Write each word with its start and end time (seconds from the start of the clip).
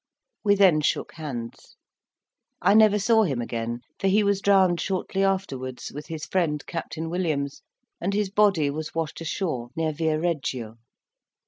We 0.43 0.55
then 0.55 0.81
shook 0.81 1.11
hands. 1.13 1.75
I 2.59 2.73
never 2.73 2.97
saw 2.97 3.21
him 3.21 3.39
again; 3.39 3.81
for 3.99 4.07
he 4.07 4.23
was 4.23 4.41
drowned 4.41 4.81
shortly 4.81 5.23
afterwards, 5.23 5.91
with 5.93 6.07
his 6.07 6.25
friend, 6.25 6.65
Captain 6.65 7.07
Williams, 7.07 7.61
and 8.01 8.11
his 8.15 8.31
body 8.31 8.71
was 8.71 8.95
washed 8.95 9.21
ashore 9.21 9.69
near 9.75 9.91
Via 9.93 10.19
Reggio. 10.19 10.77